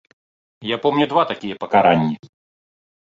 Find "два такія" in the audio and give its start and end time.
1.11-1.57